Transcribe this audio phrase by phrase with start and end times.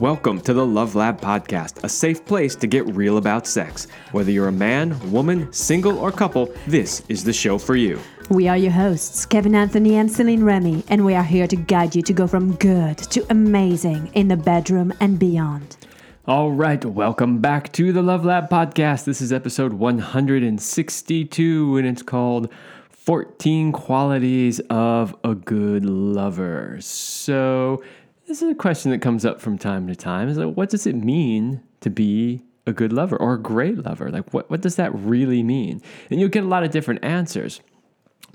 [0.00, 3.86] Welcome to the Love Lab Podcast, a safe place to get real about sex.
[4.12, 8.00] Whether you're a man, woman, single, or couple, this is the show for you.
[8.30, 11.94] We are your hosts, Kevin Anthony and Celine Remy, and we are here to guide
[11.94, 15.76] you to go from good to amazing in the bedroom and beyond.
[16.26, 19.04] All right, welcome back to the Love Lab Podcast.
[19.04, 22.50] This is episode 162, and it's called
[22.88, 26.78] 14 Qualities of a Good Lover.
[26.80, 27.82] So,
[28.30, 30.28] this is a question that comes up from time to time.
[30.28, 34.08] Is like, what does it mean to be a good lover or a great lover?
[34.08, 35.82] Like, what, what does that really mean?
[36.10, 37.60] And you'll get a lot of different answers.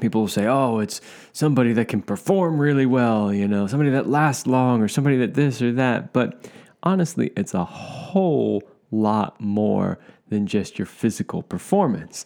[0.02, 1.00] People will say, oh, it's
[1.32, 5.36] somebody that can perform really well, you know, somebody that lasts long, or somebody that
[5.36, 6.12] this or that.
[6.12, 6.46] But
[6.84, 12.26] honestly, it's a whole lot more than just your physical performance.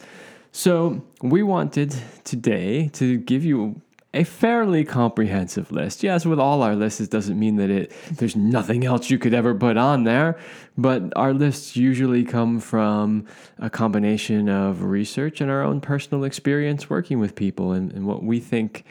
[0.52, 1.94] So, we wanted
[2.24, 3.80] today to give you
[4.14, 6.02] a fairly comprehensive list.
[6.02, 9.34] Yes, with all our lists, it doesn't mean that it there's nothing else you could
[9.36, 10.38] ever put on there,
[10.78, 13.26] but our lists usually come from
[13.60, 18.24] a combination of research and our own personal experience working with people and, and what
[18.24, 18.84] we think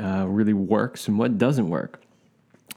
[0.00, 2.00] uh, really works and what doesn't work.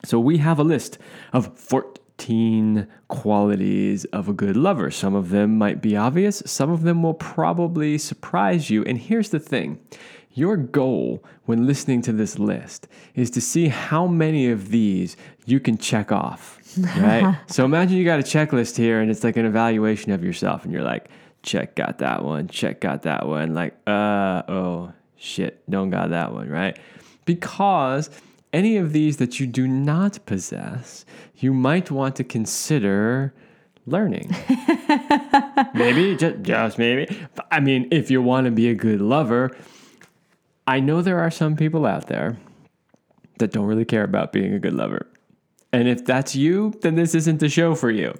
[0.06, 1.00] So we have a list
[1.34, 4.92] of 14 qualities of a good lover.
[4.92, 8.84] Some of them might be obvious, some of them will probably surprise you.
[8.84, 9.80] And here's the thing
[10.34, 15.60] your goal when listening to this list is to see how many of these you
[15.60, 16.60] can check off,
[16.98, 17.38] right?
[17.48, 20.74] so imagine you got a checklist here and it's like an evaluation of yourself and
[20.74, 21.10] you're like,
[21.42, 23.54] check, got that one, check, got that one.
[23.54, 26.78] Like, uh, oh, shit, don't got that one, right?
[27.26, 28.10] Because
[28.54, 31.06] any of these that you do not possess,
[31.38, 33.34] you might want to consider
[33.86, 34.36] learning.
[35.74, 37.08] maybe, just, just maybe.
[37.50, 39.56] I mean, if you want to be a good lover,
[40.68, 42.38] I know there are some people out there
[43.40, 45.08] that don't really care about being a good lover.
[45.72, 48.14] And if that's you, then this isn't the show for you.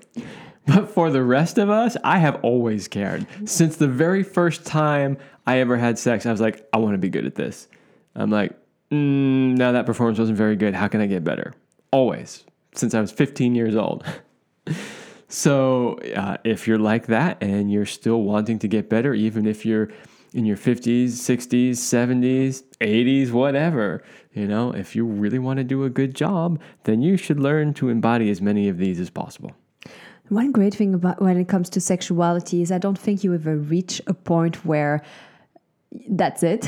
[0.66, 3.26] But for the rest of us, I have always cared.
[3.46, 6.98] Since the very first time I ever had sex, I was like, I want to
[6.98, 7.68] be good at this.
[8.16, 8.52] I'm like,
[8.92, 10.74] mm, no, that performance wasn't very good.
[10.74, 11.54] How can I get better?
[11.92, 14.06] Always, since I was 15 years old.
[15.30, 19.66] so uh, if you're like that and you're still wanting to get better, even if
[19.66, 19.90] you're
[20.38, 24.04] in your 50s, 60s, 70s, 80s, whatever.
[24.34, 27.74] You know, if you really want to do a good job, then you should learn
[27.74, 29.54] to embody as many of these as possible.
[30.30, 33.58] One great thing about when it comes to sexuality is I don't think you ever
[33.58, 35.02] reach a point where
[36.10, 36.68] that's it.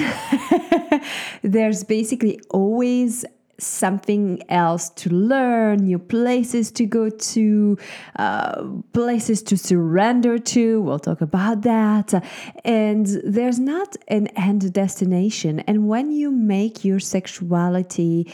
[1.44, 3.24] There's basically always
[3.60, 7.78] something else to learn, new places to go to,
[8.18, 10.82] uh, places to surrender to.
[10.82, 12.14] We'll talk about that.
[12.64, 15.60] And there's not an end destination.
[15.62, 18.32] And when you make your sexuality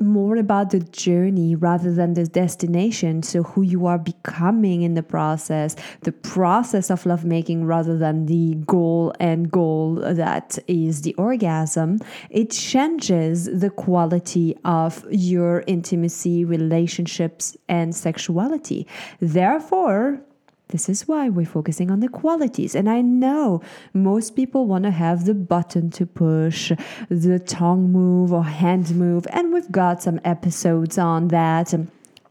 [0.00, 3.22] more about the journey rather than the destination.
[3.22, 8.54] So, who you are becoming in the process, the process of lovemaking rather than the
[8.66, 11.98] goal and goal that is the orgasm,
[12.30, 18.86] it changes the quality of your intimacy, relationships, and sexuality.
[19.20, 20.20] Therefore,
[20.70, 22.74] this is why we're focusing on the qualities.
[22.74, 26.72] And I know most people want to have the button to push,
[27.08, 29.26] the tongue move or hand move.
[29.30, 31.74] And we've got some episodes on that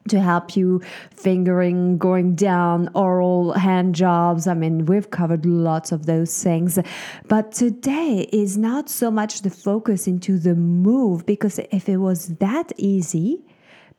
[0.08, 0.82] to help you
[1.16, 4.48] fingering, going down, oral hand jobs.
[4.48, 6.80] I mean, we've covered lots of those things.
[7.28, 12.30] But today is not so much the focus into the move because if it was
[12.38, 13.44] that easy,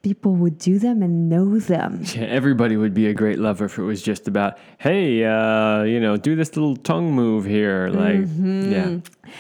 [0.03, 2.05] people would do them and know them.
[2.15, 6.01] Yeah, everybody would be a great lover if it was just about, hey, uh, you
[6.01, 7.89] know, do this little tongue move here.
[7.89, 8.73] Like, mm-hmm.
[8.73, 9.33] yeah.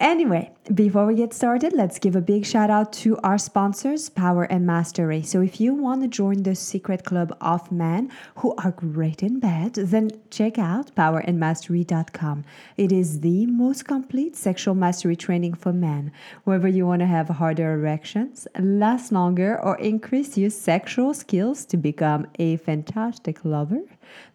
[0.00, 4.44] Anyway, before we get started, let's give a big shout out to our sponsors, Power
[4.44, 5.22] and Mastery.
[5.22, 9.40] So, if you want to join the secret club of men who are great in
[9.40, 12.44] bed, then check out powerandmastery.com.
[12.76, 16.12] It is the most complete sexual mastery training for men.
[16.44, 21.76] Whether you want to have harder erections, last longer, or increase your sexual skills to
[21.76, 23.80] become a fantastic lover,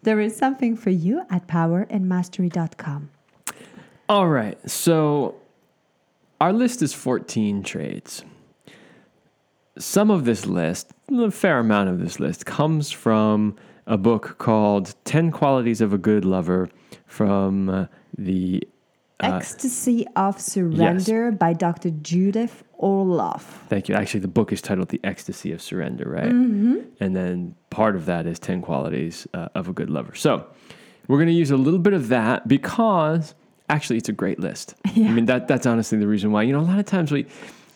[0.02, 3.08] there is something for you at powerandmastery.com.
[4.10, 5.36] All right, so
[6.44, 8.22] our list is 14 traits.
[9.78, 13.56] Some of this list, a fair amount of this list, comes from
[13.86, 16.68] a book called 10 Qualities of a Good Lover
[17.06, 17.86] from uh,
[18.18, 18.62] the
[19.20, 21.38] uh, Ecstasy of Surrender yes.
[21.38, 21.88] by Dr.
[21.88, 23.44] Judith Orloff.
[23.70, 23.94] Thank you.
[23.94, 26.30] Actually, the book is titled The Ecstasy of Surrender, right?
[26.30, 26.80] Mm-hmm.
[27.00, 30.14] And then part of that is 10 Qualities uh, of a Good Lover.
[30.14, 30.46] So
[31.08, 33.34] we're going to use a little bit of that because
[33.68, 34.74] actually it's a great list.
[34.92, 35.06] Yeah.
[35.08, 36.42] I mean that that's honestly the reason why.
[36.42, 37.26] You know, a lot of times we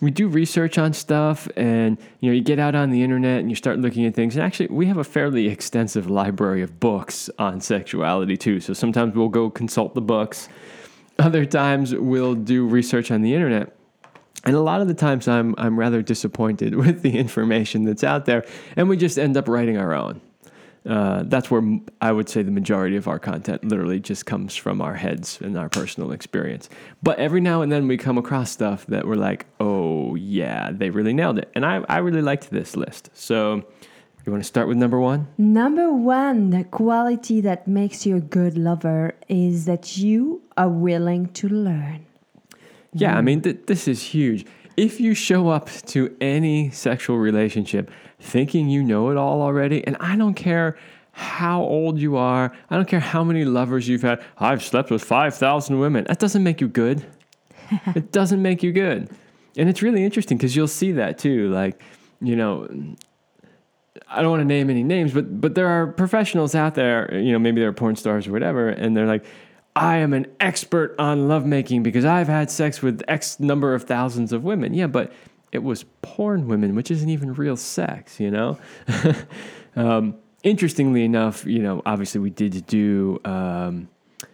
[0.01, 3.51] we do research on stuff and you know you get out on the internet and
[3.51, 7.29] you start looking at things and actually we have a fairly extensive library of books
[7.39, 10.49] on sexuality too so sometimes we'll go consult the books
[11.19, 13.75] other times we'll do research on the internet
[14.45, 18.25] and a lot of the times I'm I'm rather disappointed with the information that's out
[18.27, 18.45] there
[18.77, 20.21] and we just end up writing our own
[20.89, 21.63] uh, that's where
[22.01, 25.57] I would say the majority of our content literally just comes from our heads and
[25.59, 26.71] our personal experience.
[27.03, 30.89] But every now and then we come across stuff that we're like, oh, yeah, they
[30.91, 31.51] really nailed it.
[31.55, 33.11] And I, I really liked this list.
[33.13, 33.65] So
[34.29, 35.27] you want to start with number one?
[35.39, 41.29] Number one, the quality that makes you a good lover is that you are willing
[41.29, 42.05] to learn.
[42.93, 44.45] Yeah, I mean, th- this is huge.
[44.77, 49.87] If you show up to any sexual relationship thinking you know it all already.
[49.87, 50.77] And I don't care
[51.13, 54.23] how old you are, I don't care how many lovers you've had.
[54.39, 56.05] I've slept with 5,000 women.
[56.05, 57.05] That doesn't make you good.
[57.95, 59.11] it doesn't make you good.
[59.57, 61.51] And it's really interesting because you'll see that too.
[61.51, 61.83] Like,
[62.21, 62.69] you know,
[64.09, 67.33] I don't want to name any names, but but there are professionals out there, you
[67.33, 69.25] know, maybe they're porn stars or whatever, and they're like,
[69.75, 74.33] I am an expert on lovemaking because I've had sex with X number of thousands
[74.33, 74.75] of women.
[74.75, 75.13] Yeah, but
[75.53, 78.59] it was porn women, which isn't even real sex, you know?
[79.77, 83.89] um, interestingly enough, you know, obviously we did do um,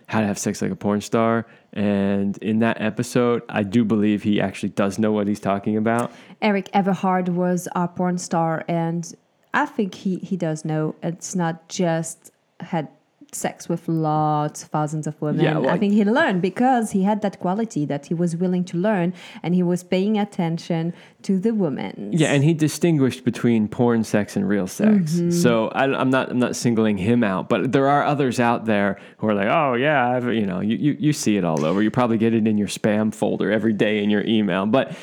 [0.06, 1.46] How to Have Sex Like a Porn Star.
[1.72, 6.12] And in that episode, I do believe he actually does know what he's talking about.
[6.40, 9.12] Erik Everhard was our porn star, and
[9.52, 12.88] I think he, he does know it's not just had
[13.34, 15.44] sex with lots, thousands of women.
[15.44, 18.64] Yeah, well, I think he learned because he had that quality that he was willing
[18.66, 22.10] to learn and he was paying attention to the women.
[22.12, 25.14] Yeah, and he distinguished between porn sex and real sex.
[25.14, 25.31] Mm-hmm.
[25.31, 29.00] So I, am not I'm not singling him out, but there are others out there
[29.19, 31.82] who are like, oh yeah, I've, you know, you, you you see it all over.
[31.82, 34.96] You probably get it in your spam folder every day in your email, but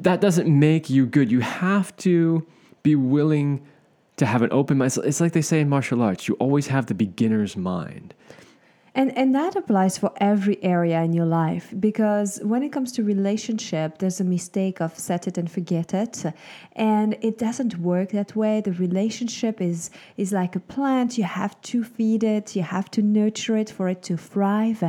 [0.00, 1.30] that doesn't make you good.
[1.30, 2.46] You have to
[2.82, 3.66] be willing
[4.20, 4.96] to have an open mind.
[5.02, 8.14] It's like they say in martial arts, you always have the beginner's mind.
[8.94, 13.04] And and that applies for every area in your life because when it comes to
[13.04, 16.24] relationship, there's a mistake of set it and forget it,
[16.72, 18.60] and it doesn't work that way.
[18.60, 21.18] The relationship is is like a plant.
[21.18, 24.82] You have to feed it, you have to nurture it for it to thrive,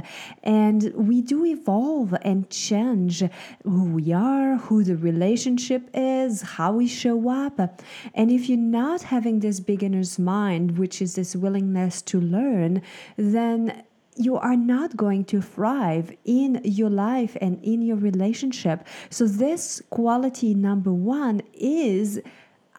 [0.43, 3.23] and we do evolve and change
[3.63, 7.59] who we are, who the relationship is, how we show up,
[8.15, 12.81] and if you're not having this beginner's mind, which is this willingness to learn,
[13.17, 13.83] then
[14.23, 18.87] you are not going to thrive in your life and in your relationship.
[19.09, 22.19] So, this quality number one is,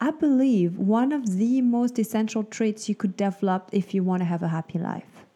[0.00, 4.26] I believe, one of the most essential traits you could develop if you want to
[4.26, 5.26] have a happy life.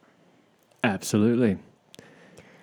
[0.83, 1.59] Absolutely.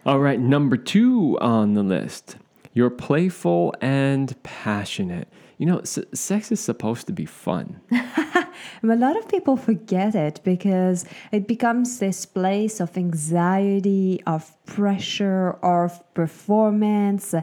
[0.06, 2.38] All right, number two on the list
[2.74, 5.28] you're playful and passionate.
[5.58, 7.80] You know, s- sex is supposed to be fun.
[8.84, 15.52] a lot of people forget it because it becomes this place of anxiety, of pressure,
[15.64, 17.34] of performance.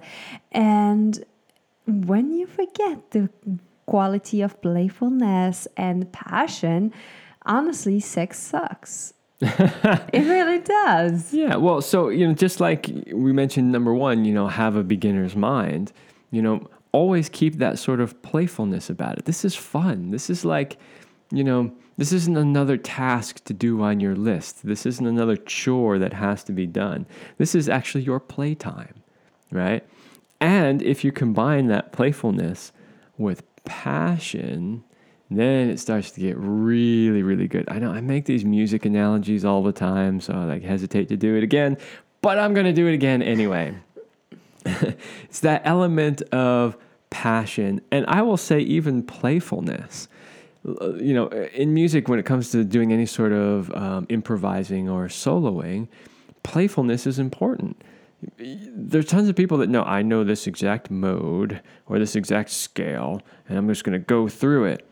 [0.53, 1.25] And
[1.87, 3.29] when you forget the
[3.87, 6.93] quality of playfulness and passion,
[7.45, 9.15] honestly, sex sucks.
[9.41, 11.33] it really does.
[11.33, 11.57] Yeah.
[11.57, 15.35] Well, so, you know, just like we mentioned, number one, you know, have a beginner's
[15.35, 15.93] mind,
[16.31, 19.25] you know, always keep that sort of playfulness about it.
[19.25, 20.11] This is fun.
[20.11, 20.77] This is like,
[21.31, 24.67] you know, this isn't another task to do on your list.
[24.67, 27.07] This isn't another chore that has to be done.
[27.39, 29.03] This is actually your playtime,
[29.53, 29.87] right?
[30.41, 32.73] And if you combine that playfulness
[33.19, 34.83] with passion,
[35.31, 37.67] then it starts to get really, really good.
[37.69, 41.17] I know I make these music analogies all the time, so I like hesitate to
[41.17, 41.77] do it again,
[42.23, 43.77] but I'm to do it again anyway.
[44.65, 46.77] it's that element of
[47.11, 50.09] passion, and I will say even playfulness.
[51.01, 55.07] You know, in music, when it comes to doing any sort of um, improvising or
[55.07, 55.89] soloing,
[56.43, 57.83] playfulness is important.
[58.39, 63.23] There's tons of people that know I know this exact mode or this exact scale,
[63.49, 64.87] and I'm just going to go through it.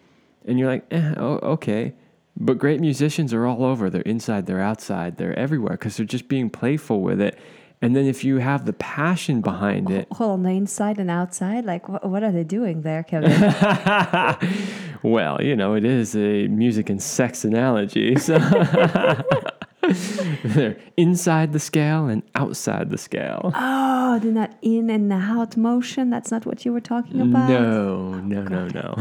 [0.46, 1.94] And you're like, eh, oh, okay.
[2.36, 3.90] But great musicians are all over.
[3.90, 7.38] They're inside, they're outside, they're everywhere because they're just being playful with it
[7.80, 10.08] and then if you have the passion behind it.
[10.18, 11.64] well, on, the inside and outside?
[11.64, 13.30] Like, what are they doing there, Kevin?
[15.02, 18.16] well, you know, it is a music and sex analogy.
[18.16, 18.38] So
[20.44, 23.52] they're inside the scale and outside the scale.
[23.54, 26.10] Oh, they're not in and out motion.
[26.10, 27.48] That's not what you were talking about.
[27.48, 28.94] No, no, oh, no, no.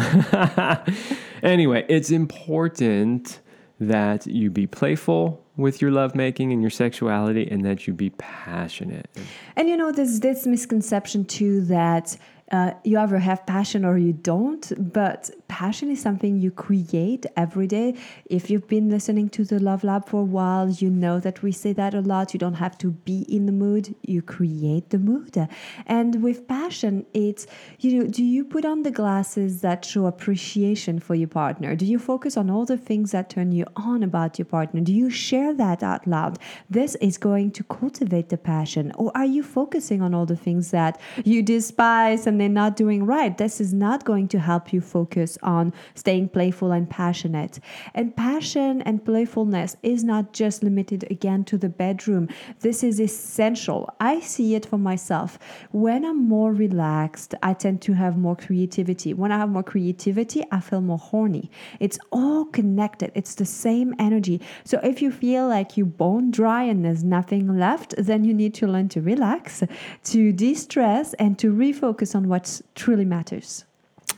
[1.43, 3.39] anyway, it's important
[3.79, 9.09] that you be playful with your lovemaking and your sexuality and that you be passionate.
[9.55, 12.15] And you know, there's this misconception too that
[12.51, 17.67] uh, you either have passion or you don't, but passion is something you create every
[17.67, 17.95] day.
[18.25, 21.51] If you've been listening to the Love Lab for a while, you know that we
[21.51, 22.33] say that a lot.
[22.33, 25.47] You don't have to be in the mood, you create the mood.
[25.85, 27.47] And with passion, it's,
[27.79, 31.75] you know, do you put on the glasses that show appreciation for your partner?
[31.75, 34.81] Do you focus on all the things that turn you on about your partner?
[34.81, 36.39] Do you share that out loud?
[36.69, 38.93] This is going to cultivate the passion.
[38.95, 43.05] Or are you focusing on all the things that you despise and they're not doing
[43.05, 43.37] right?
[43.37, 47.59] This is not going to help you focus on staying playful and passionate.
[47.93, 52.29] And passion and playfulness is not just limited again to the bedroom.
[52.59, 53.89] This is essential.
[53.99, 55.39] I see it for myself.
[55.71, 59.13] When I'm more relaxed, I tend to have more creativity.
[59.13, 61.49] When I have more creativity, I feel more horny.
[61.79, 64.41] It's all connected, it's the same energy.
[64.63, 68.53] So if you feel like you're bone dry and there's nothing left, then you need
[68.55, 69.63] to learn to relax,
[70.05, 73.65] to de stress, and to refocus on what truly matters.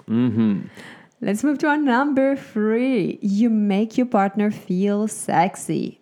[0.08, 0.68] Mm-hmm.
[1.22, 3.20] Let's move to our number three.
[3.22, 6.00] You make your partner feel sexy.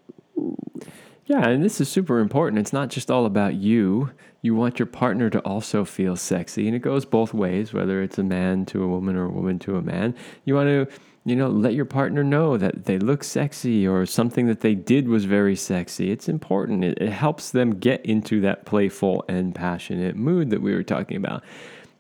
[1.26, 2.60] Yeah, and this is super important.
[2.60, 4.12] It's not just all about you.
[4.42, 8.18] You want your partner to also feel sexy, and it goes both ways, whether it's
[8.18, 10.16] a man to a woman or a woman to a man.
[10.46, 10.88] You want to,
[11.26, 15.10] you know, let your partner know that they look sexy or something that they did
[15.10, 16.12] was very sexy.
[16.12, 16.86] It's important.
[16.86, 21.18] It, it helps them get into that playful and passionate mood that we were talking
[21.18, 21.44] about.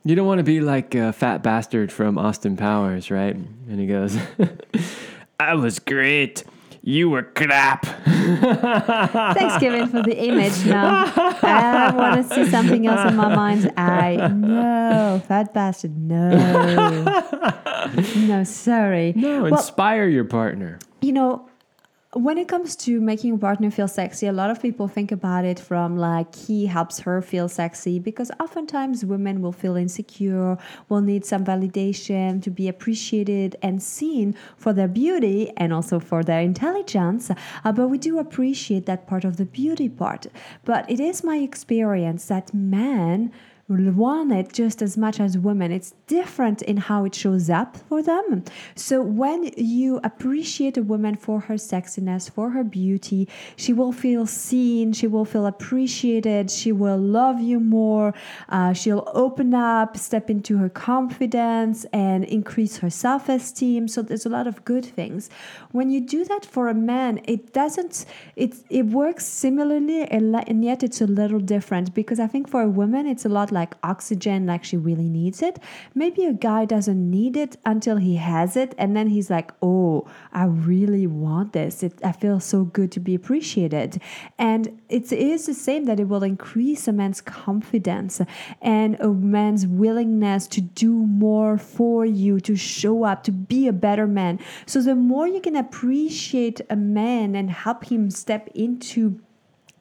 [0.07, 3.35] You don't want to be like a fat bastard from Austin Powers, right?
[3.35, 4.17] And he goes,
[5.39, 6.45] I was great.
[6.81, 7.85] You were crap.
[8.05, 10.65] Thanks, Kevin, for the image.
[10.65, 14.15] Now I want to see something else in my mind's eye.
[14.33, 15.97] No, fat bastard.
[15.97, 16.29] No,
[18.15, 19.11] no, sorry.
[19.13, 20.79] No, Well, inspire your partner.
[21.01, 21.49] you know,
[22.17, 25.45] when it comes to making a partner feel sexy, a lot of people think about
[25.45, 30.57] it from like he helps her feel sexy because oftentimes women will feel insecure,
[30.89, 36.23] will need some validation to be appreciated and seen for their beauty and also for
[36.23, 37.29] their intelligence.
[37.63, 40.27] Uh, but we do appreciate that part of the beauty part.
[40.65, 43.31] But it is my experience that men
[43.69, 45.71] want it just as much as women.
[45.73, 48.45] It's different in how it shows up for them.
[48.75, 54.25] So when you appreciate a woman for her sexiness, for her beauty, she will feel
[54.25, 58.13] seen, she will feel appreciated, she will love you more,
[58.47, 63.89] uh, she'll open up, step into her confidence, and increase her self esteem.
[63.89, 65.29] So there's a lot of good things.
[65.71, 68.05] When you do that for a man, it doesn't,
[68.37, 72.69] it, it works similarly, and, yet it's a little different because I think for a
[72.69, 75.59] woman, it's a lot like oxygen, like she really needs it.
[75.95, 80.07] Maybe a guy doesn't need it until he has it, and then he's like, oh,
[80.31, 81.83] I really want this.
[81.83, 84.01] It, I feel so good to be appreciated.
[84.37, 88.21] And it is the same that it will increase a man's confidence
[88.61, 93.73] and a man's willingness to do more for you, to show up, to be a
[93.73, 94.39] better man.
[94.65, 99.19] So the more you can appreciate a man and help him step into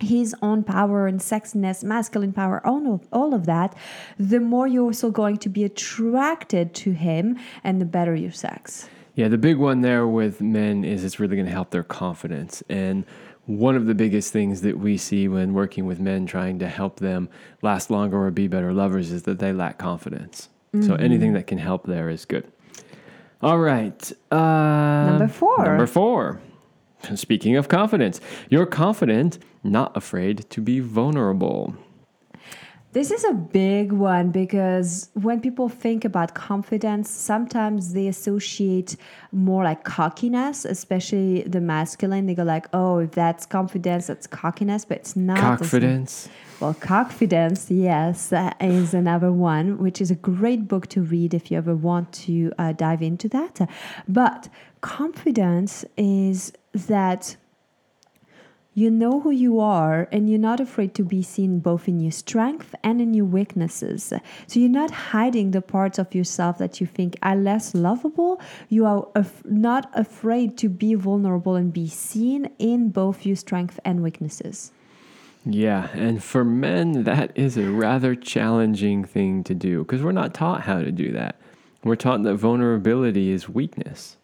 [0.00, 3.74] his own power and sexiness, masculine power, all of, all of that,
[4.18, 8.88] the more you're also going to be attracted to him and the better your sex.
[9.14, 12.62] Yeah, the big one there with men is it's really going to help their confidence.
[12.68, 13.06] And
[13.46, 17.00] one of the biggest things that we see when working with men trying to help
[17.00, 17.30] them
[17.62, 20.50] last longer or be better lovers is that they lack confidence.
[20.82, 22.46] So anything that can help there is good.
[23.40, 24.12] All right.
[24.30, 25.64] Uh, Number four.
[25.64, 26.38] Number four.
[27.14, 31.74] Speaking of confidence, you're confident, not afraid to be vulnerable.
[32.96, 38.96] This is a big one because when people think about confidence, sometimes they associate
[39.32, 42.24] more like cockiness, especially the masculine.
[42.24, 45.58] They go like, "Oh, if that's confidence, that's cockiness," but it's not.
[45.58, 46.30] Confidence.
[46.58, 51.58] Well, confidence, yes, is another one, which is a great book to read if you
[51.58, 53.68] ever want to uh, dive into that.
[54.08, 54.48] But
[54.80, 57.36] confidence is that
[58.76, 62.12] you know who you are and you're not afraid to be seen both in your
[62.12, 64.12] strength and in your weaknesses.
[64.46, 68.38] So you're not hiding the parts of yourself that you think are less lovable.
[68.68, 73.80] You are af- not afraid to be vulnerable and be seen in both your strength
[73.82, 74.72] and weaknesses.
[75.46, 80.34] Yeah, and for men, that is a rather challenging thing to do because we're not
[80.34, 81.36] taught how to do that.
[81.82, 84.18] We're taught that vulnerability is weakness,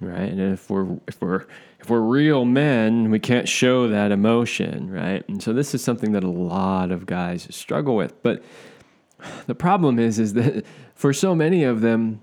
[0.00, 0.28] right?
[0.28, 1.46] And if we're if we're
[1.90, 5.28] we're real men, we can't show that emotion, right?
[5.28, 8.22] And so this is something that a lot of guys struggle with.
[8.22, 8.42] But
[9.46, 12.22] the problem is, is that for so many of them,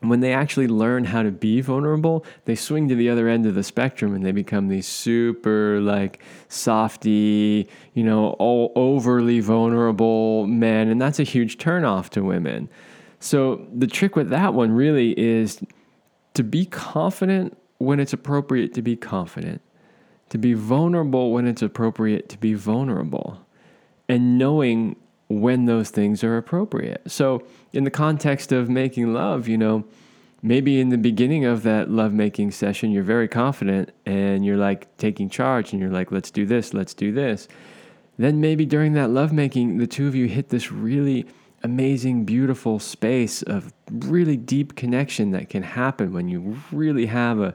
[0.00, 3.54] when they actually learn how to be vulnerable, they swing to the other end of
[3.54, 10.88] the spectrum and they become these super like softy, you know, all overly vulnerable men,
[10.88, 12.68] and that's a huge turnoff to women.
[13.20, 15.60] So the trick with that one really is
[16.34, 19.60] to be confident when it's appropriate to be confident,
[20.30, 23.40] to be vulnerable when it's appropriate to be vulnerable,
[24.08, 24.96] and knowing
[25.28, 27.02] when those things are appropriate.
[27.10, 29.84] So, in the context of making love, you know,
[30.42, 34.96] maybe in the beginning of that love making session, you're very confident and you're like
[34.96, 37.48] taking charge and you're like, let's do this, let's do this.
[38.18, 41.26] Then maybe during that love making, the two of you hit this really
[41.66, 47.54] amazing, beautiful space of really deep connection that can happen when you really have a,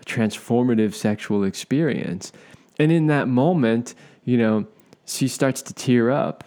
[0.00, 2.32] a transformative sexual experience.
[2.78, 4.66] And in that moment, you know,
[5.04, 6.42] she starts to tear up,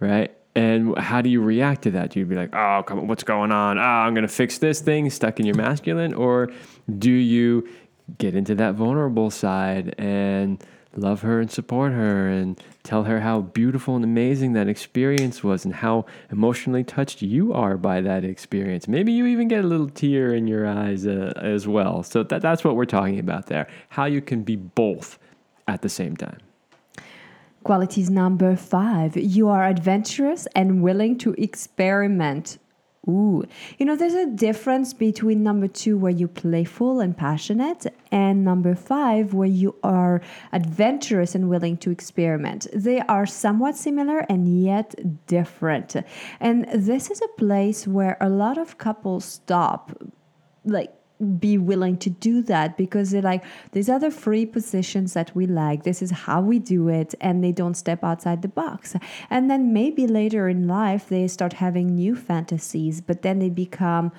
[0.00, 0.30] right?
[0.54, 2.10] And how do you react to that?
[2.10, 3.78] Do you be like, oh, come on, what's going on?
[3.78, 6.12] Oh, I'm going to fix this thing stuck in your masculine?
[6.12, 6.50] Or
[6.98, 7.66] do you
[8.18, 10.62] get into that vulnerable side and
[10.96, 15.64] love her and support her and tell her how beautiful and amazing that experience was
[15.64, 18.88] and how emotionally touched you are by that experience.
[18.88, 22.02] Maybe you even get a little tear in your eyes uh, as well.
[22.02, 23.68] So that, that's what we're talking about there.
[23.90, 25.18] How you can be both
[25.68, 26.38] at the same time.
[27.62, 32.58] Qualities number five you are adventurous and willing to experiment
[33.10, 33.44] Ooh,
[33.78, 38.74] you know, there's a difference between number two, where you're playful and passionate, and number
[38.74, 40.20] five, where you are
[40.52, 42.66] adventurous and willing to experiment.
[42.72, 44.94] They are somewhat similar and yet
[45.26, 45.96] different.
[46.38, 49.90] And this is a place where a lot of couples stop.
[50.64, 50.92] Like,
[51.38, 55.46] be willing to do that because they're like these are the free positions that we
[55.46, 55.82] like.
[55.82, 57.14] This is how we do it.
[57.20, 58.96] And they don't step outside the box.
[59.28, 64.12] And then maybe later in life they start having new fantasies but then they become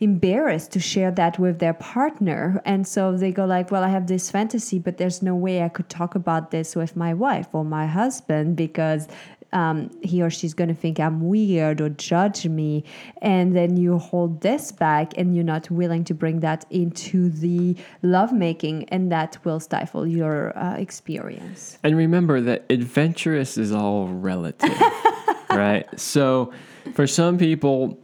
[0.00, 2.62] embarrassed to share that with their partner.
[2.64, 5.68] And so they go like well i have this fantasy but there's no way i
[5.68, 9.08] could talk about this with my wife or my husband because
[9.52, 12.84] um, he or she's going to think I'm weird or judge me.
[13.22, 17.76] And then you hold this back and you're not willing to bring that into the
[18.02, 21.78] lovemaking, and that will stifle your uh, experience.
[21.82, 24.76] And remember that adventurous is all relative,
[25.50, 25.86] right?
[25.98, 26.52] So
[26.94, 27.98] for some people,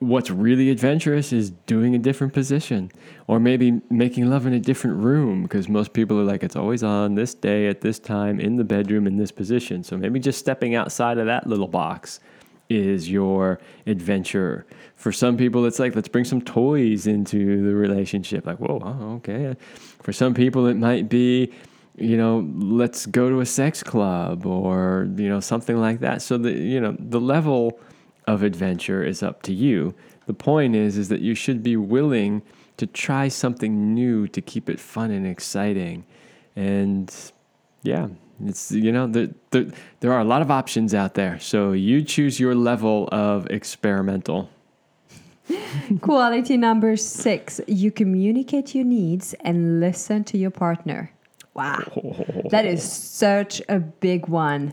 [0.00, 2.90] what's really adventurous is doing a different position
[3.30, 6.82] or maybe making love in a different room because most people are like it's always
[6.82, 9.84] on this day at this time in the bedroom in this position.
[9.84, 12.18] So maybe just stepping outside of that little box
[12.68, 14.66] is your adventure.
[14.96, 18.46] For some people it's like let's bring some toys into the relationship.
[18.46, 19.54] Like whoa oh, okay.
[20.02, 21.52] For some people it might be
[21.94, 26.20] you know let's go to a sex club or you know something like that.
[26.20, 27.78] So the you know the level
[28.26, 29.94] of adventure is up to you.
[30.26, 32.42] The point is is that you should be willing
[32.80, 36.02] to try something new to keep it fun and exciting.
[36.56, 37.14] And
[37.82, 38.08] yeah,
[38.44, 39.66] it's you know there, there,
[40.00, 41.38] there are a lot of options out there.
[41.40, 44.48] So you choose your level of experimental.
[46.00, 51.12] Quality number 6, you communicate your needs and listen to your partner.
[51.54, 51.82] Wow.
[52.50, 54.72] That is such a big one.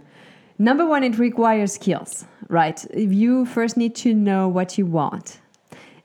[0.59, 2.85] Number 1 it requires skills right?
[2.95, 5.39] You first need to know what you want.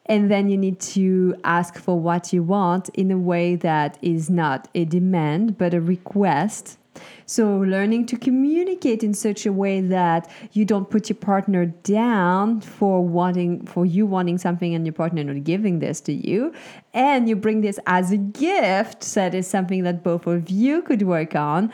[0.06, 4.28] And then you need to ask for what you want in a way that is
[4.28, 6.78] not a demand, but a request.
[7.24, 12.60] So, learning to communicate in such a way that you don't put your partner down
[12.60, 16.52] for wanting, for you wanting something and your partner not giving this to you.
[16.92, 21.02] And you bring this as a gift that is something that both of you could
[21.02, 21.72] work on.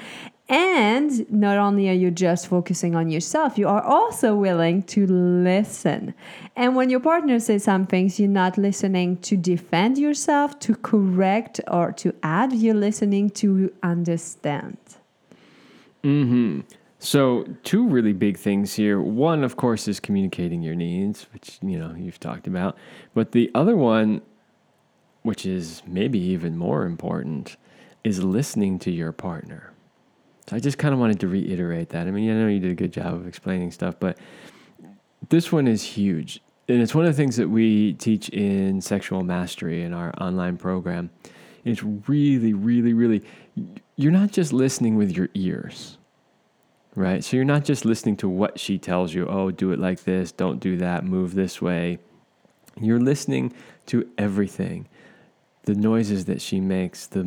[0.48, 6.14] And not only are you just focusing on yourself, you are also willing to listen.
[6.56, 11.60] And when your partner says some things, you're not listening to defend yourself, to correct,
[11.68, 14.78] or to add, you're listening to understand.
[16.02, 16.60] Hmm.
[16.98, 19.00] So two really big things here.
[19.00, 22.76] One, of course, is communicating your needs, which you know you've talked about.
[23.14, 24.22] But the other one,
[25.22, 27.56] which is maybe even more important,
[28.02, 29.72] is listening to your partner.
[30.48, 32.06] So I just kind of wanted to reiterate that.
[32.06, 34.16] I mean, I know you did a good job of explaining stuff, but
[35.28, 36.40] this one is huge.
[36.68, 40.56] And it's one of the things that we teach in sexual mastery in our online
[40.56, 41.10] program.
[41.64, 43.22] It's really, really, really,
[43.96, 45.98] you're not just listening with your ears,
[46.94, 47.22] right?
[47.22, 50.32] So you're not just listening to what she tells you, oh, do it like this,
[50.32, 51.98] don't do that, move this way.
[52.80, 53.52] You're listening
[53.86, 54.88] to everything
[55.68, 57.22] the noises that she makes, the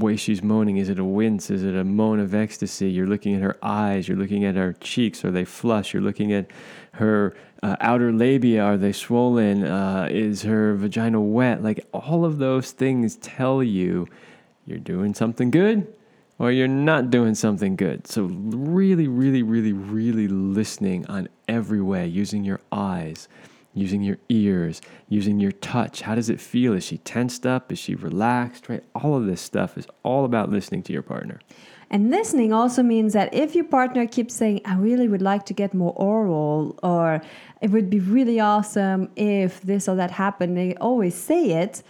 [0.00, 0.78] way she's moaning.
[0.78, 1.50] Is it a wince?
[1.50, 2.90] Is it a moan of ecstasy?
[2.90, 4.08] You're looking at her eyes.
[4.08, 5.26] You're looking at her cheeks.
[5.26, 5.92] Are they flush?
[5.92, 6.50] You're looking at
[6.92, 8.62] her uh, outer labia.
[8.62, 9.62] Are they swollen?
[9.62, 11.62] Uh, is her vagina wet?
[11.62, 14.08] Like all of those things tell you
[14.64, 15.86] you're doing something good
[16.38, 18.06] or you're not doing something good.
[18.06, 23.28] So, really, really, really, really listening on every way, using your eyes,
[23.76, 26.00] using your ears, using your touch.
[26.00, 26.72] How does it feel?
[26.72, 27.70] Is she tensed up?
[27.70, 28.68] Is she relaxed?
[28.70, 28.82] Right?
[28.94, 31.40] All of this stuff is all about listening to your partner.
[31.90, 35.54] And listening also means that if your partner keeps saying, I really would like to
[35.54, 37.20] get more oral, or
[37.60, 41.84] it would be really awesome if this or that happened, they always say it,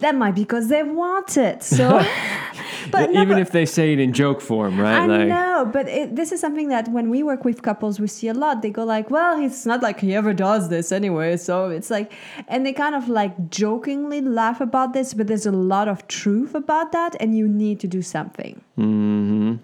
[0.00, 1.62] that might be because they want it.
[1.62, 2.04] So,
[2.90, 5.02] but even if they say it in joke form, right?
[5.02, 8.06] I like, know, but it, this is something that when we work with couples, we
[8.06, 8.62] see a lot.
[8.62, 12.12] They go like, "Well, it's not like he ever does this anyway." So it's like,
[12.48, 16.54] and they kind of like jokingly laugh about this, but there's a lot of truth
[16.54, 18.60] about that, and you need to do something.
[18.78, 19.56] Mm-hmm.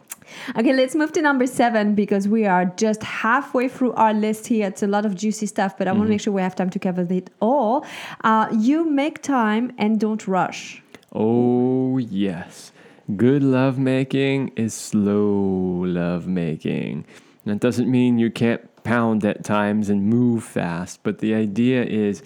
[0.57, 4.69] Okay, let's move to number seven because we are just halfway through our list here.
[4.69, 5.99] It's a lot of juicy stuff, but I mm-hmm.
[5.99, 7.85] want to make sure we have time to cover it all.
[8.25, 10.83] Uh, you make time and don't rush.
[11.13, 12.73] Oh, yes.
[13.15, 17.05] Good love making is slow love making.
[17.45, 22.23] That doesn't mean you can't pound at times and move fast, but the idea is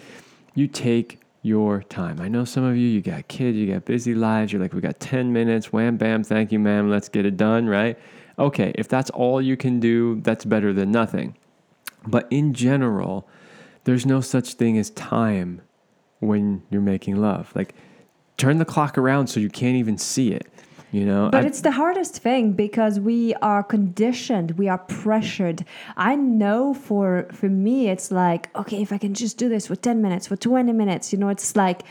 [0.54, 2.20] you take your time.
[2.20, 4.52] I know some of you, you got kids, you got busy lives.
[4.52, 7.66] You're like, we got 10 minutes, wham, bam, thank you, ma'am, let's get it done,
[7.66, 7.98] right?
[8.38, 11.36] Okay, if that's all you can do, that's better than nothing.
[12.06, 13.28] But in general,
[13.84, 15.62] there's no such thing as time
[16.18, 17.52] when you're making love.
[17.54, 17.74] Like,
[18.36, 20.46] turn the clock around so you can't even see it
[20.92, 21.28] you know?
[21.30, 25.64] But I, it's the hardest thing because we are conditioned we are pressured.
[25.96, 29.76] I know for for me it's like okay if i can just do this for
[29.76, 31.82] 10 minutes for 20 minutes you know it's like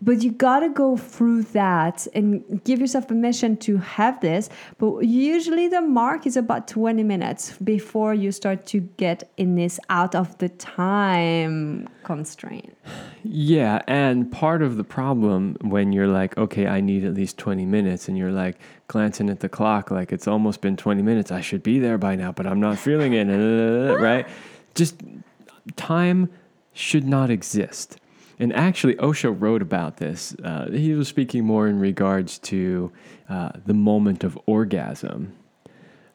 [0.00, 4.50] but you got to go through that and give yourself permission to have this.
[4.78, 9.80] But usually the mark is about 20 minutes before you start to get in this
[9.88, 12.76] out of the time constraint.
[13.24, 17.66] Yeah and part of the problem when you're like okay i need at least 20
[17.66, 18.56] minutes and you're like
[18.86, 22.14] glancing at the clock like it's almost been 20 minutes i should be there by
[22.14, 23.26] now but i'm not feeling it
[24.00, 24.28] right?
[24.76, 25.00] Just
[25.74, 26.28] time
[26.72, 27.98] should not exist
[28.38, 30.36] and actually, Osho wrote about this.
[30.42, 32.92] Uh, he was speaking more in regards to
[33.28, 35.34] uh, the moment of orgasm.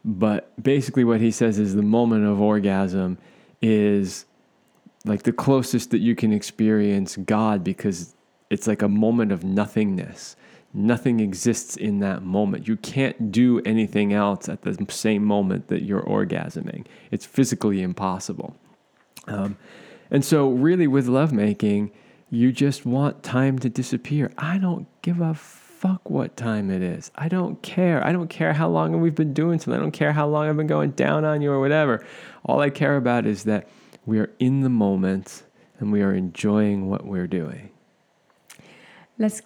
[0.05, 3.17] But basically, what he says is the moment of orgasm
[3.62, 4.25] is
[5.03, 8.15] like the closest that you can experience God because
[8.49, 10.36] it's like a moment of nothingness.
[10.73, 12.67] Nothing exists in that moment.
[12.67, 16.86] You can't do anything else at the same moment that you're orgasming.
[17.10, 18.55] It's physically impossible.
[19.27, 19.57] Um,
[20.10, 21.91] and so, really, with lovemaking,
[22.32, 24.32] you just want time to disappear.
[24.38, 27.12] I don't give a fuck what time it is.
[27.13, 28.06] I don't care.
[28.06, 29.78] I don't care how long we've been doing something.
[29.78, 32.06] I don't care how long I've been going down on you or whatever.
[32.46, 33.67] All I care about is that
[34.06, 35.44] we are in the moment
[35.80, 37.70] and we are enjoying what we're doing.
[39.21, 39.39] Let's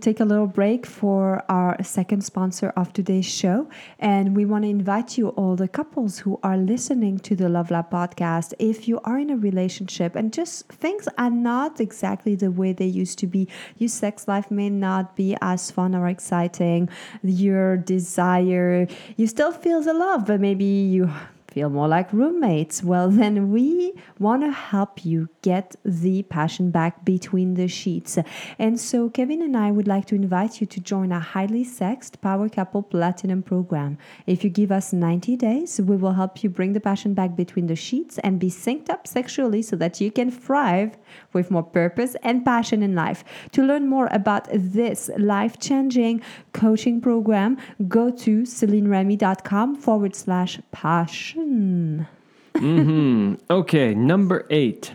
[0.00, 3.68] take a little break for our second sponsor of today's show.
[3.98, 7.72] And we want to invite you, all the couples who are listening to the Love
[7.72, 12.52] Lab podcast, if you are in a relationship and just things are not exactly the
[12.52, 16.88] way they used to be, your sex life may not be as fun or exciting,
[17.24, 21.10] your desire, you still feel the love, but maybe you
[21.58, 27.04] feel more like roommates, well, then we want to help you get the passion back
[27.04, 28.16] between the sheets.
[28.60, 32.20] And so, Kevin and I would like to invite you to join our highly sexed
[32.20, 33.98] Power Couple Platinum program.
[34.26, 37.66] If you give us 90 days, we will help you bring the passion back between
[37.66, 40.96] the sheets and be synced up sexually so that you can thrive
[41.32, 43.24] with more purpose and passion in life.
[43.52, 47.56] To learn more about this life changing coaching program,
[47.88, 53.34] go to CelineRemy.com forward slash passion mm-hmm.
[53.50, 54.94] Okay, number eight.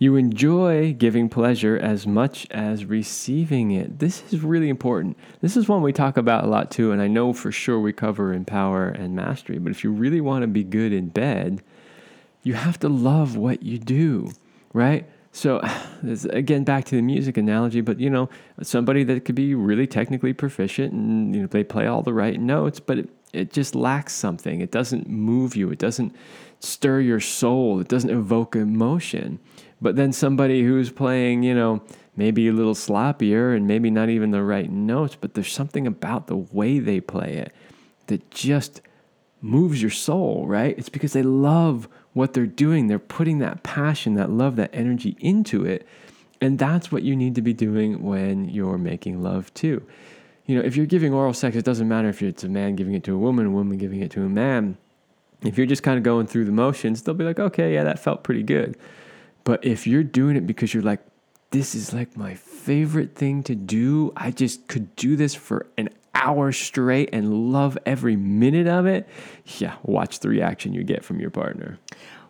[0.00, 3.98] You enjoy giving pleasure as much as receiving it.
[3.98, 5.16] This is really important.
[5.40, 7.92] This is one we talk about a lot too, and I know for sure we
[7.92, 9.58] cover in power and mastery.
[9.58, 11.64] But if you really want to be good in bed,
[12.44, 14.30] you have to love what you do,
[14.72, 15.04] right?
[15.32, 15.60] So,
[16.30, 18.28] again, back to the music analogy, but you know,
[18.62, 22.40] somebody that could be really technically proficient and you know they play all the right
[22.40, 24.60] notes, but it, it just lacks something.
[24.60, 25.70] It doesn't move you.
[25.70, 26.14] It doesn't
[26.60, 27.80] stir your soul.
[27.80, 29.38] It doesn't evoke emotion.
[29.80, 31.82] But then somebody who's playing, you know,
[32.16, 36.26] maybe a little sloppier and maybe not even the right notes, but there's something about
[36.26, 37.52] the way they play it
[38.08, 38.80] that just
[39.40, 40.76] moves your soul, right?
[40.76, 42.88] It's because they love what they're doing.
[42.88, 45.86] They're putting that passion, that love, that energy into it.
[46.40, 49.86] And that's what you need to be doing when you're making love too.
[50.48, 52.94] You know, if you're giving oral sex, it doesn't matter if it's a man giving
[52.94, 54.78] it to a woman, a woman giving it to a man.
[55.42, 57.98] If you're just kind of going through the motions, they'll be like, okay, yeah, that
[57.98, 58.78] felt pretty good.
[59.44, 61.00] But if you're doing it because you're like,
[61.50, 65.90] this is like my favorite thing to do, I just could do this for an
[66.14, 69.06] hour straight and love every minute of it,
[69.58, 71.78] yeah, watch the reaction you get from your partner.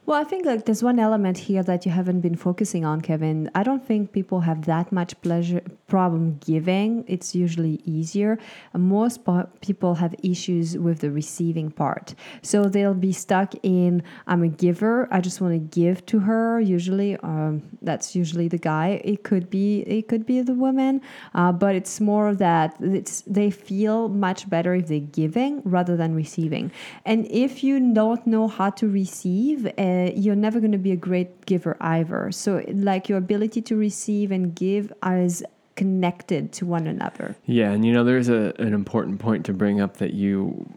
[0.08, 3.50] Well, I think like there's one element here that you haven't been focusing on, Kevin.
[3.54, 7.04] I don't think people have that much pleasure problem giving.
[7.06, 8.38] It's usually easier.
[8.72, 9.20] Most
[9.60, 15.08] people have issues with the receiving part, so they'll be stuck in I'm a giver.
[15.12, 16.58] I just want to give to her.
[16.58, 19.02] Usually, um, that's usually the guy.
[19.04, 21.02] It could be it could be the woman,
[21.34, 26.14] uh, but it's more that it's they feel much better if they're giving rather than
[26.14, 26.72] receiving.
[27.04, 29.66] And if you don't know how to receive.
[29.76, 32.30] Uh, uh, you're never going to be a great giver either.
[32.32, 35.44] So, like your ability to receive and give is
[35.76, 37.36] connected to one another.
[37.46, 40.68] Yeah, and you know, there's a, an important point to bring up that you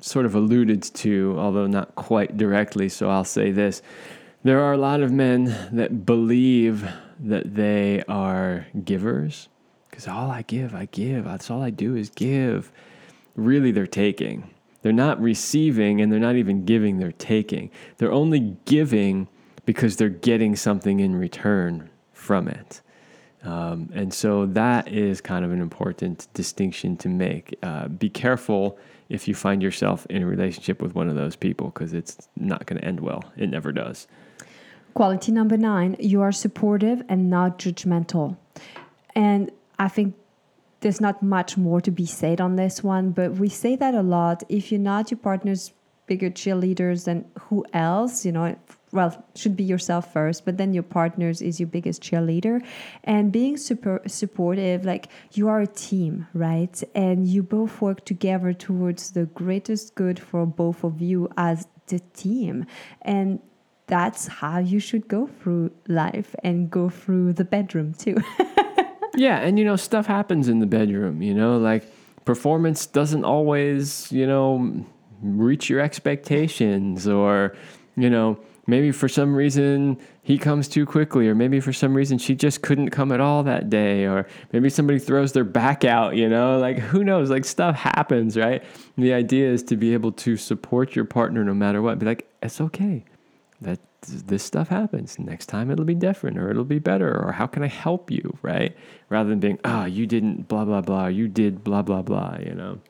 [0.00, 2.88] sort of alluded to, although not quite directly.
[2.88, 3.82] So, I'll say this
[4.44, 6.88] there are a lot of men that believe
[7.20, 9.48] that they are givers
[9.90, 11.24] because all I give, I give.
[11.24, 12.70] That's all I do is give.
[13.34, 14.48] Really, they're taking.
[14.88, 17.70] They're not receiving and they're not even giving, they're taking.
[17.98, 19.28] They're only giving
[19.66, 22.80] because they're getting something in return from it.
[23.42, 27.54] Um, and so that is kind of an important distinction to make.
[27.62, 28.78] Uh, be careful
[29.10, 32.64] if you find yourself in a relationship with one of those people because it's not
[32.64, 33.22] going to end well.
[33.36, 34.06] It never does.
[34.94, 38.38] Quality number nine you are supportive and not judgmental.
[39.14, 40.14] And I think
[40.80, 44.02] there's not much more to be said on this one, but we say that a
[44.02, 44.42] lot.
[44.48, 45.72] If you're not your partner's
[46.06, 48.24] bigger cheerleaders, then who else?
[48.24, 48.56] You know,
[48.92, 52.64] well, should be yourself first, but then your partners is your biggest cheerleader.
[53.04, 56.82] And being super supportive, like you are a team, right?
[56.94, 62.00] And you both work together towards the greatest good for both of you as the
[62.14, 62.66] team.
[63.02, 63.40] And
[63.86, 68.16] that's how you should go through life and go through the bedroom too.
[69.14, 71.84] yeah, and you know, stuff happens in the bedroom, you know, like
[72.24, 74.84] performance doesn't always, you know,
[75.22, 77.56] reach your expectations or,
[77.96, 82.18] you know, maybe for some reason he comes too quickly or maybe for some reason
[82.18, 86.14] she just couldn't come at all that day or maybe somebody throws their back out
[86.14, 87.30] you know like who knows?
[87.30, 88.62] Like stuff happens right?
[88.96, 92.06] And the idea is to be able to support your partner no matter what be
[92.06, 93.04] like it's okay
[93.60, 95.18] that this stuff happens.
[95.18, 98.38] Next time it'll be different or it'll be better or how can I help you,
[98.42, 98.76] right?
[99.08, 102.54] Rather than being, oh, you didn't blah, blah, blah, you did blah, blah, blah, you
[102.54, 102.80] know.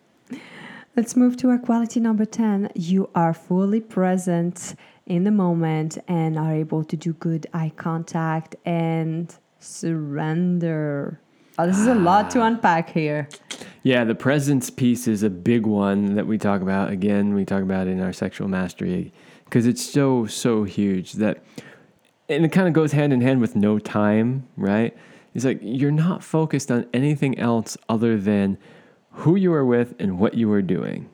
[0.96, 2.72] Let's move to our quality number 10.
[2.74, 4.74] You are fully present
[5.06, 11.20] in the moment and are able to do good eye contact and surrender.
[11.58, 12.46] Oh, this is a lot to ah.
[12.46, 13.28] unpack here.
[13.82, 16.90] Yeah, the presence piece is a big one that we talk about.
[16.90, 19.12] Again, we talk about in our sexual mastery
[19.48, 21.42] because it's so so huge that
[22.28, 24.96] and it kind of goes hand in hand with no time, right?
[25.34, 28.58] It's like you're not focused on anything else other than
[29.12, 31.08] who you are with and what you are doing.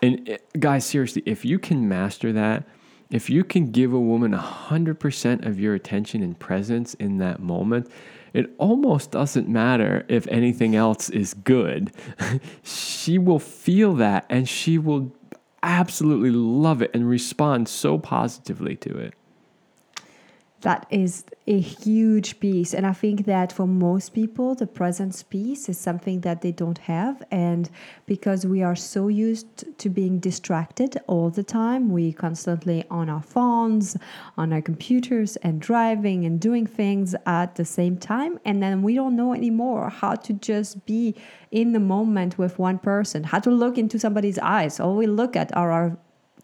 [0.00, 2.64] And it, eh, guys, seriously, if you can master that,
[3.10, 7.90] if you can give a woman 100% of your attention and presence in that moment,
[8.32, 11.92] it almost doesn't matter if anything else is good.
[12.62, 15.12] she will feel that and she will
[15.62, 19.14] absolutely love it and respond so positively to it
[20.62, 22.72] that is a huge piece.
[22.72, 26.78] And I think that for most people, the presence piece is something that they don't
[26.78, 27.22] have.
[27.30, 27.68] And
[28.06, 33.22] because we are so used to being distracted all the time, we constantly on our
[33.22, 33.96] phones,
[34.36, 38.38] on our computers, and driving and doing things at the same time.
[38.44, 41.14] And then we don't know anymore how to just be
[41.50, 44.80] in the moment with one person, how to look into somebody's eyes.
[44.80, 45.98] All we look at are our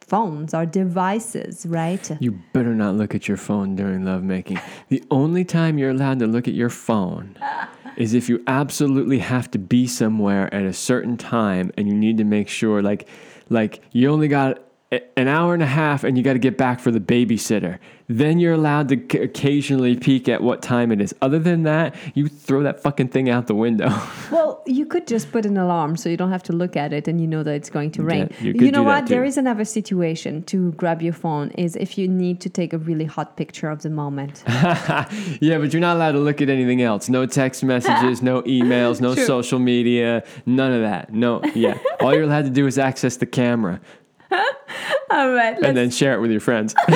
[0.08, 2.10] phones, our devices, right?
[2.20, 4.60] You better not look at your phone during lovemaking.
[4.88, 7.36] the only time you're allowed to look at your phone
[7.96, 12.16] is if you absolutely have to be somewhere at a certain time and you need
[12.18, 13.08] to make sure like
[13.50, 16.80] like you only got an hour and a half and you got to get back
[16.80, 17.78] for the babysitter.
[18.10, 21.14] Then you're allowed to occasionally peek at what time it is.
[21.20, 23.90] Other than that, you throw that fucking thing out the window.
[24.30, 27.06] well, you could just put an alarm so you don't have to look at it
[27.06, 28.30] and you know that it's going to rain.
[28.40, 29.08] Yeah, you, you know what?
[29.08, 32.78] There is another situation to grab your phone is if you need to take a
[32.78, 34.42] really hot picture of the moment.
[34.48, 37.10] yeah, but you're not allowed to look at anything else.
[37.10, 39.26] No text messages, no emails, no True.
[39.26, 41.12] social media, none of that.
[41.12, 41.76] No, yeah.
[42.00, 43.82] All you're allowed to do is access the camera.
[45.10, 45.58] All right.
[45.62, 46.74] And then share it with your friends.
[46.88, 46.94] All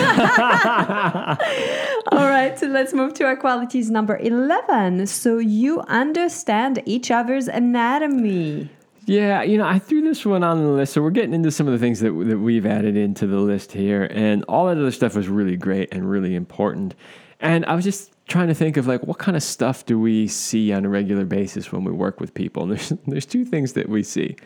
[2.29, 5.07] right, so let's move to our qualities number 11.
[5.07, 8.71] So you understand each other's anatomy.
[9.07, 11.67] Yeah, you know, I threw this one on the list, so we're getting into some
[11.67, 14.93] of the things that that we've added into the list here, and all that other
[14.93, 16.95] stuff was really great and really important.
[17.41, 20.29] And I was just trying to think of like what kind of stuff do we
[20.29, 22.63] see on a regular basis when we work with people.
[22.63, 24.37] And there's there's two things that we see.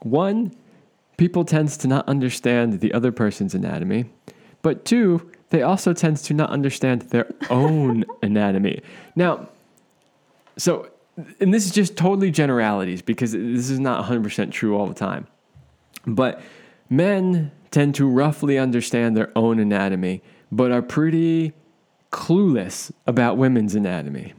[0.00, 0.54] One,
[1.16, 4.06] people tends to not understand the other person's anatomy,
[4.62, 8.82] but two, they also tends to not understand their own anatomy.
[9.14, 9.48] Now,
[10.56, 10.90] so
[11.40, 15.26] and this is just totally generalities because this is not 100% true all the time.
[16.06, 16.40] But
[16.90, 21.52] men tend to roughly understand their own anatomy, but are pretty
[22.12, 24.34] clueless about women's anatomy.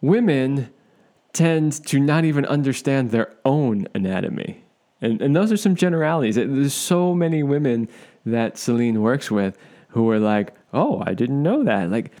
[0.00, 0.70] Women
[1.32, 4.61] tend to not even understand their own anatomy.
[5.02, 6.36] And, and those are some generalities.
[6.36, 7.88] There's so many women
[8.24, 11.90] that Celine works with who are like, oh, I didn't know that.
[11.90, 12.12] Like,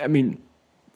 [0.00, 0.40] I mean,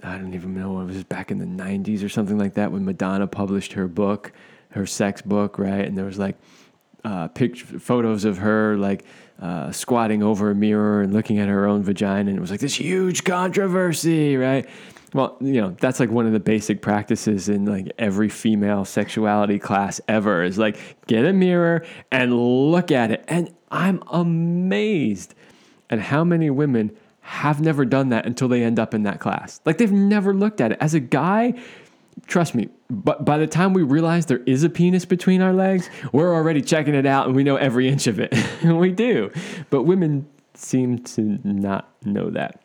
[0.02, 2.84] I don't even know it was back in the 90s or something like that when
[2.84, 4.32] Madonna published her book,
[4.70, 5.84] her sex book, right?
[5.84, 6.36] And there was like
[7.04, 9.04] uh, picture, photos of her like
[9.40, 12.60] uh, squatting over a mirror and looking at her own vagina, and it was like
[12.60, 14.68] this huge controversy, right?
[15.14, 19.58] Well, you know, that's like one of the basic practices in like every female sexuality
[19.58, 22.34] class ever is like get a mirror and
[22.70, 23.24] look at it.
[23.28, 25.34] And I'm amazed
[25.90, 29.60] at how many women have never done that until they end up in that class.
[29.66, 30.78] Like they've never looked at it.
[30.80, 31.54] As a guy,
[32.26, 35.90] trust me, but by the time we realize there is a penis between our legs,
[36.12, 38.34] we're already checking it out and we know every inch of it.
[38.64, 39.30] we do.
[39.68, 42.62] But women seem to not know that.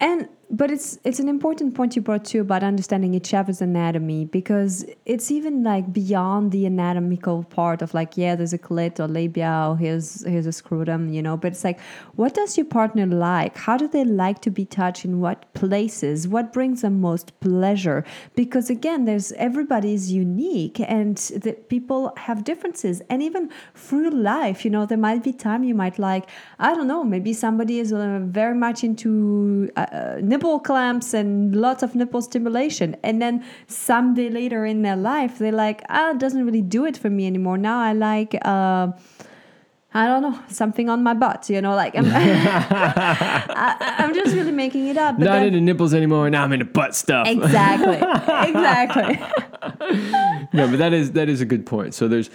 [0.00, 4.24] And but it's it's an important point you brought too about understanding each other's anatomy
[4.24, 9.08] because it's even like beyond the anatomical part of like yeah there's a clit or
[9.08, 11.80] labia or here's here's a scrotum you know but it's like
[12.14, 13.56] what does your partner like?
[13.56, 16.26] How do they like to be touched in what places?
[16.28, 18.04] What brings them most pleasure?
[18.34, 23.02] Because again there's everybody's unique and the people have differences.
[23.10, 26.28] And even through life you know there might be time you might like
[26.58, 31.56] I don't know maybe somebody is uh, very much into uh, uh nipple clamps and
[31.56, 32.94] lots of nipple stimulation.
[33.02, 36.96] And then someday later in their life, they're like, ah, it doesn't really do it
[36.98, 37.56] for me anymore.
[37.56, 38.92] Now I like, uh,
[39.94, 44.52] I don't know, something on my butt, you know, like I'm, I, am just really
[44.52, 45.18] making it up.
[45.18, 46.28] Not then, into nipples anymore.
[46.28, 47.26] Now I'm into butt stuff.
[47.26, 47.96] Exactly.
[48.50, 49.18] exactly.
[50.52, 51.94] no, but that is, that is a good point.
[51.94, 52.28] So there's,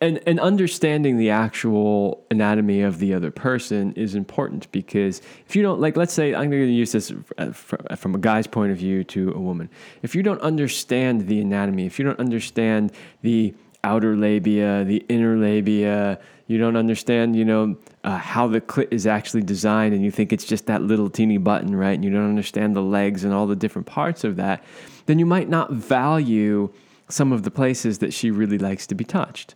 [0.00, 5.62] and and understanding the actual anatomy of the other person is important because if you
[5.62, 8.78] don't like let's say i'm going to use this uh, from a guy's point of
[8.78, 9.68] view to a woman.
[10.02, 15.36] If you don't understand the anatomy if you don't understand the outer labia the inner
[15.36, 20.10] labia you don't understand you know uh, how the clit is actually designed and you
[20.10, 23.32] think it's just that little teeny button right and you don't understand the legs and
[23.32, 24.62] all the different parts of that
[25.06, 26.70] then you might not value
[27.08, 29.54] some of the places that she really likes to be touched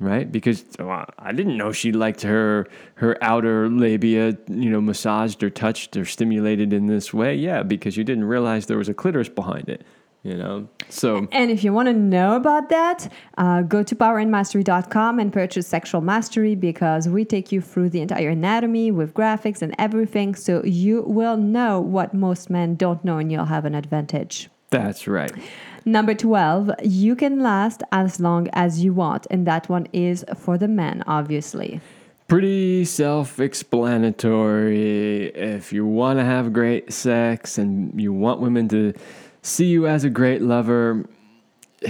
[0.00, 0.30] right?
[0.30, 5.50] Because well, I didn't know she liked her her outer labia, you know, massaged or
[5.50, 7.34] touched or stimulated in this way.
[7.34, 9.84] Yeah, because you didn't realize there was a clitoris behind it.
[10.24, 15.20] You know, so and if you want to know about that, uh, go to powerandmastery.com
[15.20, 19.76] and purchase Sexual Mastery because we take you through the entire anatomy with graphics and
[19.78, 24.50] everything, so you will know what most men don't know, and you'll have an advantage.
[24.70, 25.32] That's right.
[25.84, 29.26] Number 12, you can last as long as you want.
[29.30, 31.80] And that one is for the men, obviously.
[32.28, 35.28] Pretty self explanatory.
[35.28, 38.92] If you want to have great sex and you want women to
[39.40, 41.08] see you as a great lover,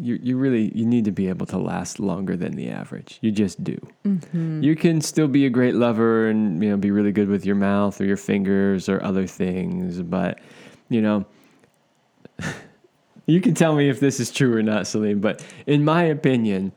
[0.00, 3.18] you, you really you need to be able to last longer than the average.
[3.20, 3.76] You just do.
[4.06, 4.62] Mm-hmm.
[4.62, 7.56] You can still be a great lover and you know be really good with your
[7.56, 10.40] mouth or your fingers or other things, but
[10.88, 11.26] you know
[13.26, 16.72] you can tell me if this is true or not, Celine, but in my opinion,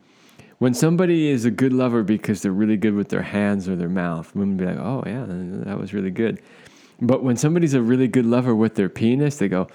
[0.58, 3.88] when somebody is a good lover because they're really good with their hands or their
[3.88, 6.40] mouth, women be like, oh, yeah, that was really good.
[7.00, 9.68] But when somebody's a really good lover with their penis, they go,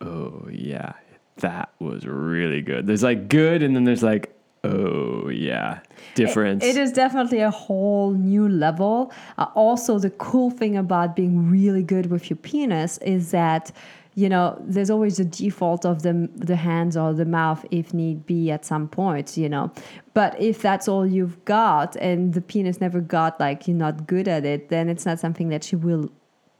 [0.00, 0.92] oh, yeah,
[1.36, 2.86] that was really good.
[2.86, 5.80] There's like good, and then there's like, oh, yeah,
[6.14, 6.64] difference.
[6.64, 9.12] it, it is definitely a whole new level.
[9.36, 13.70] Uh, also, the cool thing about being really good with your penis is that
[14.16, 18.26] you know there's always a default of the the hands or the mouth if need
[18.26, 19.70] be at some point you know
[20.14, 24.26] but if that's all you've got and the penis never got like you're not good
[24.26, 26.10] at it then it's not something that she will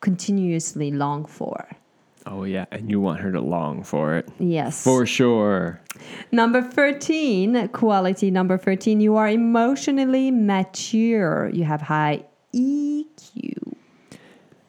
[0.00, 1.66] continuously long for
[2.28, 2.66] Oh, yeah.
[2.72, 4.28] And you want her to long for it.
[4.40, 4.82] Yes.
[4.82, 5.80] For sure.
[6.32, 11.48] Number 13, quality number 13, you are emotionally mature.
[11.50, 13.75] You have high EQ.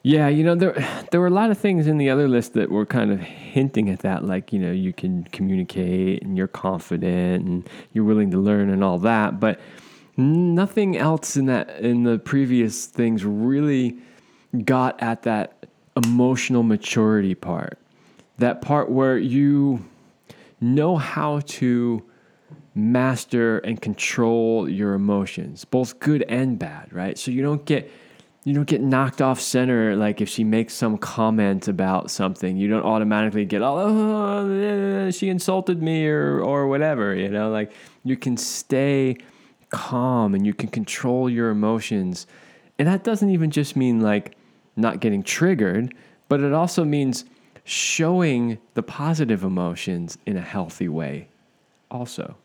[0.08, 2.72] Yeah, you know there there were a lot of things in the other list that
[2.72, 7.46] were kind of hinting at that, like you know you can communicate and you're confident
[7.46, 9.60] and you're willing to learn and all that, but
[10.16, 13.98] nothing else in that in the previous things really
[14.64, 15.66] got at that
[15.98, 17.78] emotional maturity part,
[18.38, 19.84] that part where you
[20.62, 22.02] know how to
[22.74, 27.18] master and control your emotions, both good and bad, right?
[27.18, 27.92] So you don't get
[28.48, 32.56] you don't get knocked off center like if she makes some comment about something.
[32.56, 37.50] You don't automatically get oh she insulted me or or whatever you know?
[37.52, 37.74] Like
[38.06, 39.18] you can stay
[39.68, 42.26] calm and you can control your emotions.
[42.80, 44.38] And that doesn't even just mean like
[44.78, 45.94] not getting triggered
[46.30, 47.26] but it also means
[47.66, 51.28] showing the positive emotions in a healthy way
[51.92, 52.38] also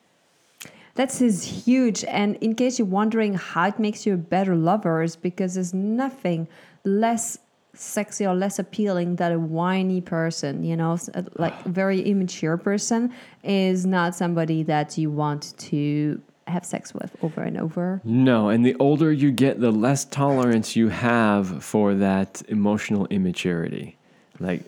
[0.95, 2.05] That's is huge.
[2.05, 5.73] And in case you're wondering how it makes you a better lover, is because there's
[5.73, 6.49] nothing
[6.85, 7.39] less
[7.75, 13.13] sexy or less appealing than a whiny person, you know, uh, like very immature person
[13.43, 18.01] is not somebody that you want to have sex with over and over.
[18.05, 23.97] No, and the older you get, the less tolerance you have for that emotional immaturity.
[24.41, 24.65] Like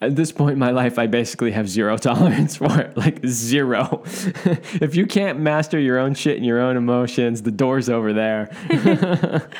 [0.00, 2.96] at this point in my life, I basically have zero tolerance for it.
[2.96, 4.02] Like zero.
[4.80, 8.48] if you can't master your own shit and your own emotions, the door's over there.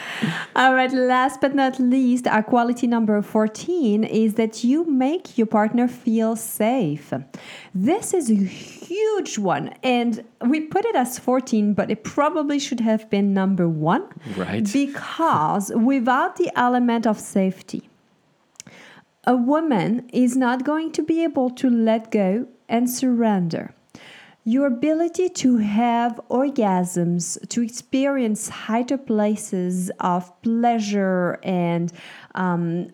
[0.57, 5.47] All right, last but not least, our quality number 14 is that you make your
[5.47, 7.13] partner feel safe.
[7.75, 12.81] This is a huge one, and we put it as 14, but it probably should
[12.81, 14.07] have been number one.
[14.37, 14.73] Right.
[14.73, 17.89] Because without the element of safety,
[19.29, 23.75] a woman is not going to be able to let go and surrender.
[24.45, 31.93] Your ability to have orgasms, to experience higher places of pleasure and
[32.35, 32.91] um,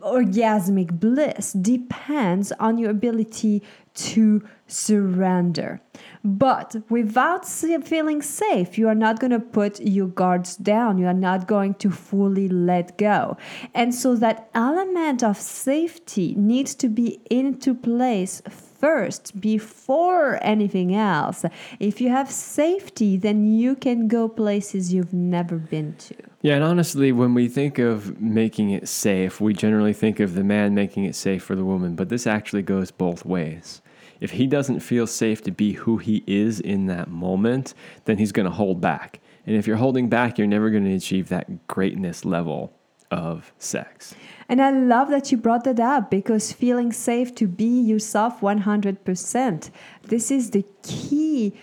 [0.00, 3.62] orgasmic bliss depends on your ability
[3.94, 5.80] to surrender.
[6.22, 10.98] But without feeling safe, you are not going to put your guards down.
[10.98, 13.36] You are not going to fully let go.
[13.74, 18.42] And so that element of safety needs to be into place
[18.86, 21.44] first before anything else.
[21.80, 26.14] If you have safety, then you can go places you've never been to.
[26.42, 30.44] Yeah, and honestly, when we think of making it safe, we generally think of the
[30.44, 33.82] man making it safe for the woman, but this actually goes both ways
[34.20, 37.74] if he doesn't feel safe to be who he is in that moment,
[38.06, 39.20] then he's going to hold back.
[39.46, 42.72] And if you're holding back, you're never going to achieve that greatness level
[43.10, 44.14] of sex.
[44.48, 49.70] And I love that you brought that up because feeling safe to be yourself 100%.
[50.04, 51.54] This is the key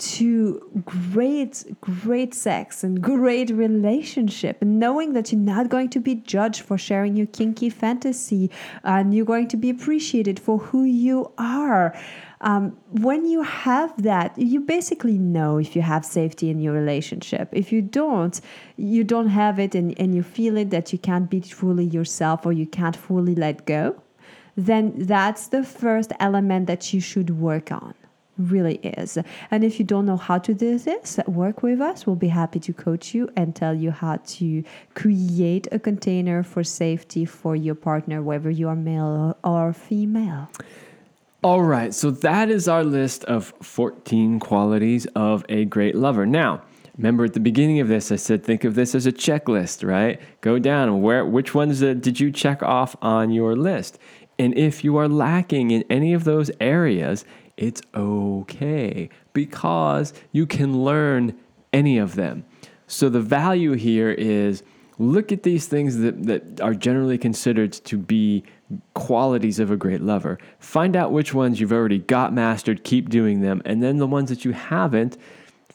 [0.00, 6.14] to great, great sex and great relationship, and knowing that you're not going to be
[6.14, 8.50] judged for sharing your kinky fantasy,
[8.82, 11.94] and you're going to be appreciated for who you are.
[12.40, 17.50] Um, when you have that, you basically know if you have safety in your relationship.
[17.52, 18.40] If you don't,
[18.76, 22.46] you don't have it, and, and you feel it that you can't be fully yourself
[22.46, 24.00] or you can't fully let go,
[24.56, 27.94] then that's the first element that you should work on
[28.40, 29.18] really is.
[29.50, 32.06] And if you don't know how to do this, work with us.
[32.06, 34.64] We'll be happy to coach you and tell you how to
[34.94, 40.48] create a container for safety for your partner, whether you are male or female.
[41.42, 46.26] All right, so that is our list of 14 qualities of a great lover.
[46.26, 46.60] Now,
[46.98, 50.20] remember at the beginning of this, I said think of this as a checklist, right?
[50.42, 53.98] Go down where which ones uh, did you check off on your list?
[54.38, 57.24] And if you are lacking in any of those areas,
[57.60, 61.38] it's okay because you can learn
[61.72, 62.44] any of them.
[62.88, 64.64] So the value here is
[64.98, 68.42] look at these things that, that are generally considered to be
[68.94, 70.38] qualities of a great lover.
[70.58, 74.30] Find out which ones you've already got mastered, keep doing them, and then the ones
[74.30, 75.16] that you haven't,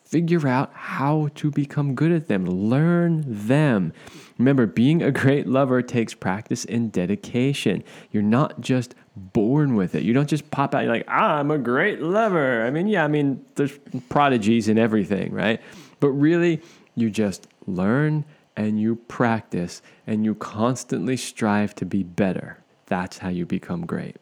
[0.06, 2.46] figure out how to become good at them.
[2.46, 3.92] Learn them.
[4.38, 7.84] Remember, being a great lover takes practice and dedication.
[8.12, 10.04] You're not just born with it.
[10.04, 12.66] You don't just pop out, you're like, ah, I'm a great lover.
[12.66, 13.78] I mean, yeah, I mean, there's
[14.10, 15.62] prodigies and everything, right?
[16.00, 16.62] But really,
[16.96, 18.26] you just learn
[18.56, 22.60] and you practice and you constantly strive to be better.
[22.86, 24.18] That's how you become great.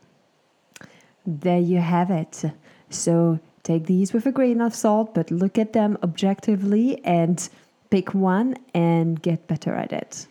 [1.25, 2.43] There you have it.
[2.89, 7.49] So take these with a grain of salt, but look at them objectively and
[7.89, 10.27] pick one and get better at it.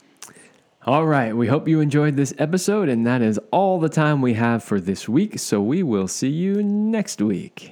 [0.84, 4.34] All right, we hope you enjoyed this episode, and that is all the time we
[4.34, 5.38] have for this week.
[5.38, 7.71] So we will see you next week.